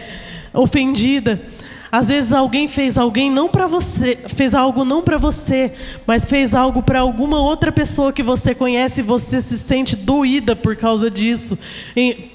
[0.52, 1.40] ofendida.
[1.94, 5.72] Às vezes alguém fez alguém não para você, fez algo não para você,
[6.04, 10.56] mas fez algo para alguma outra pessoa que você conhece e você se sente doída
[10.56, 11.56] por causa disso,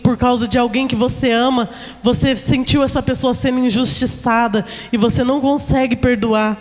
[0.01, 1.69] por causa de alguém que você ama,
[2.01, 6.57] você sentiu essa pessoa sendo injustiçada e você não consegue perdoar.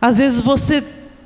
[0.00, 0.84] Às vezes você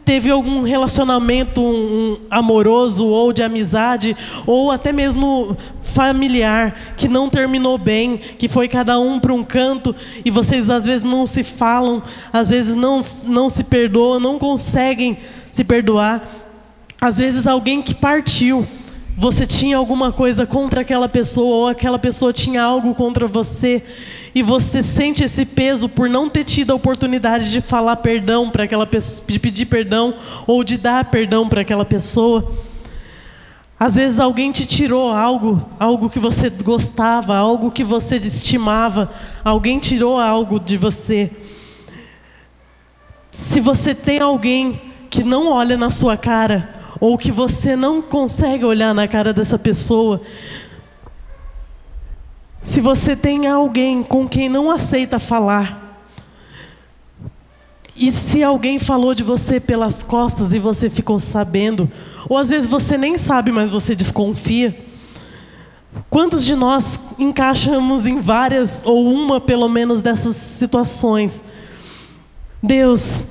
[0.09, 7.77] teve algum relacionamento um, amoroso ou de amizade ou até mesmo familiar que não terminou
[7.77, 9.95] bem, que foi cada um para um canto
[10.25, 12.03] e vocês às vezes não se falam,
[12.33, 15.19] às vezes não, não se perdoam, não conseguem
[15.53, 16.27] se perdoar.
[16.99, 18.67] Às vezes alguém que partiu
[19.21, 23.83] você tinha alguma coisa contra aquela pessoa ou aquela pessoa tinha algo contra você
[24.33, 28.63] e você sente esse peso por não ter tido a oportunidade de falar perdão para
[28.63, 30.15] aquela pessoa, de pedir perdão
[30.47, 32.49] ou de dar perdão para aquela pessoa.
[33.77, 39.11] Às vezes alguém te tirou algo, algo que você gostava, algo que você estimava,
[39.45, 41.29] alguém tirou algo de você.
[43.33, 48.65] Se você tem alguém que não olha na sua cara, ou que você não consegue
[48.65, 50.21] olhar na cara dessa pessoa,
[52.63, 55.89] se você tem alguém com quem não aceita falar,
[57.97, 61.91] e se alguém falou de você pelas costas e você ficou sabendo,
[62.29, 64.87] ou às vezes você nem sabe, mas você desconfia.
[66.09, 71.45] Quantos de nós encaixamos em várias ou uma pelo menos dessas situações?
[72.63, 73.29] Deus,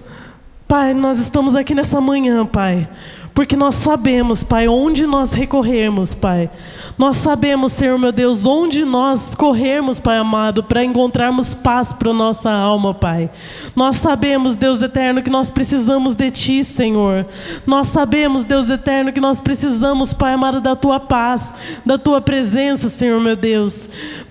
[0.68, 2.90] Pai, nós estamos aqui nessa manhã, Pai,
[3.38, 6.50] porque nós sabemos, Pai, onde nós recorrermos, Pai.
[6.98, 12.50] Nós sabemos, Senhor meu Deus, onde nós corrermos, Pai amado, para encontrarmos paz para nossa
[12.50, 13.30] alma, Pai.
[13.76, 17.28] Nós sabemos, Deus eterno, que nós precisamos de Ti, Senhor.
[17.68, 22.90] Nós sabemos, Deus eterno, que nós precisamos, Pai amado, da Tua paz, da Tua presença,
[22.90, 23.88] Senhor meu Deus.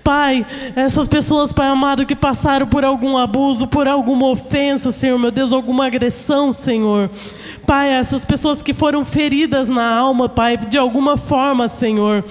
[0.07, 5.31] Pai, essas pessoas, Pai amado, que passaram por algum abuso, por alguma ofensa, Senhor meu
[5.31, 7.11] Deus, alguma agressão, Senhor.
[7.65, 12.23] Pai, essas pessoas que foram feridas na alma, Pai, de alguma forma, Senhor.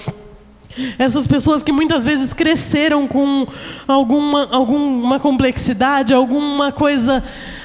[0.99, 3.47] Essas pessoas que muitas vezes cresceram com
[3.87, 7.22] alguma, alguma complexidade, alguma coisa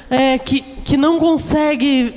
[0.09, 2.15] é, que, que não consegue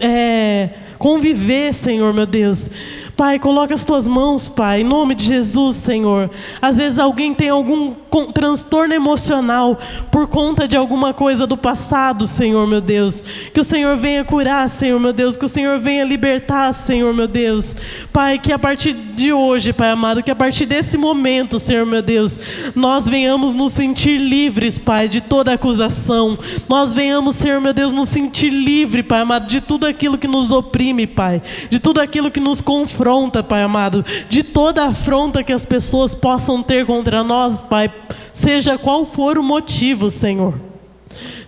[0.00, 2.70] é, conviver, Senhor meu Deus.
[3.18, 6.30] Pai, coloca as tuas mãos, Pai, em nome de Jesus, Senhor.
[6.62, 7.92] Às vezes alguém tem algum
[8.32, 9.76] transtorno emocional
[10.08, 13.24] por conta de alguma coisa do passado, Senhor, meu Deus.
[13.52, 15.36] Que o Senhor venha curar, Senhor, meu Deus.
[15.36, 17.74] Que o Senhor venha libertar, Senhor, meu Deus.
[18.12, 22.02] Pai, que a partir de hoje, Pai amado, que a partir desse momento, Senhor, meu
[22.02, 22.38] Deus,
[22.76, 26.38] nós venhamos nos sentir livres, Pai, de toda acusação.
[26.68, 30.52] Nós venhamos, Senhor, meu Deus, nos sentir livre, Pai amado, de tudo aquilo que nos
[30.52, 31.42] oprime, Pai.
[31.68, 36.14] De tudo aquilo que nos confronta afronta, Pai amado, de toda afronta que as pessoas
[36.14, 37.90] possam ter contra nós, Pai,
[38.34, 40.60] seja qual for o motivo, Senhor.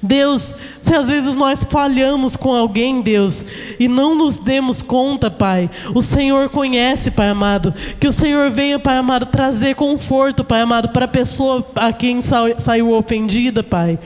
[0.02, 3.44] Deus, se às vezes nós falhamos com alguém, Deus,
[3.78, 7.74] e não nos demos conta, Pai, o Senhor conhece, Pai amado.
[8.00, 12.20] Que o Senhor venha, Pai amado, trazer conforto, Pai amado, para a pessoa a quem
[12.58, 13.98] saiu ofendida, Pai.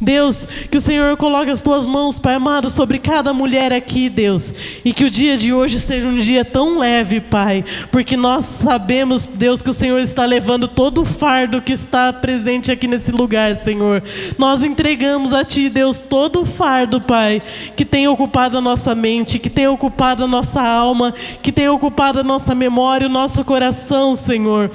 [0.00, 4.54] Deus, que o Senhor coloque as tuas mãos, Pai amado, sobre cada mulher aqui, Deus.
[4.84, 9.26] E que o dia de hoje seja um dia tão leve, Pai, porque nós sabemos,
[9.26, 13.56] Deus, que o Senhor está levando todo o fardo que está presente aqui nesse lugar,
[13.56, 14.02] Senhor.
[14.38, 17.42] Nós entregamos a Ti, Deus, todo o fardo, Pai,
[17.76, 22.20] que tem ocupado a nossa mente, que tem ocupado a nossa alma, que tem ocupado
[22.20, 24.70] a nossa memória, o nosso coração, Senhor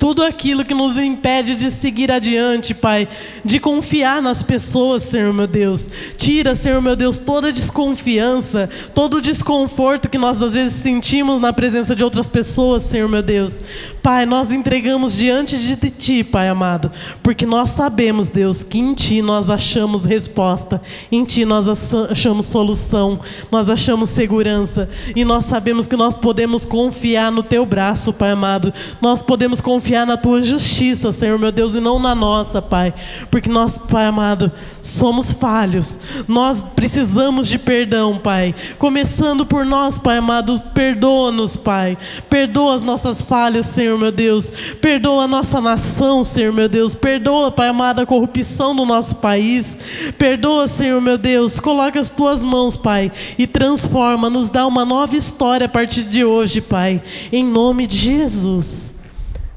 [0.00, 3.06] tudo aquilo que nos impede de seguir adiante, Pai,
[3.44, 5.90] de confiar nas pessoas, Senhor meu Deus.
[6.16, 11.52] Tira, Senhor meu Deus, toda desconfiança, todo o desconforto que nós às vezes sentimos na
[11.52, 13.60] presença de outras pessoas, Senhor meu Deus.
[14.02, 16.90] Pai, nós entregamos diante de Ti, Pai amado,
[17.22, 20.80] porque nós sabemos, Deus, que em Ti nós achamos resposta,
[21.12, 23.20] em Ti nós achamos solução,
[23.50, 28.72] nós achamos segurança, e nós sabemos que nós podemos confiar no Teu braço, Pai amado,
[29.02, 32.94] nós podemos confiar na Tua justiça, Senhor meu Deus, e não na nossa, Pai,
[33.30, 40.16] porque nós, Pai amado, somos falhos, nós precisamos de perdão, Pai, começando por nós, Pai
[40.16, 41.98] amado, perdoa-nos, Pai,
[42.30, 47.50] perdoa as nossas falhas, Senhor meu Deus, perdoa a nossa nação, Senhor meu Deus, perdoa,
[47.50, 52.76] Pai amado, a corrupção do nosso país, perdoa, Senhor meu Deus, coloca as tuas mãos,
[52.76, 57.84] Pai, e transforma, nos dá uma nova história a partir de hoje, Pai, em nome
[57.84, 58.94] de Jesus.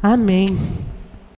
[0.02, 0.58] Amém.